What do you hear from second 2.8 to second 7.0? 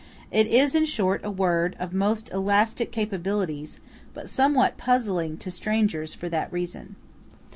capabilities; but somewhat puzzling to strangers for that reason.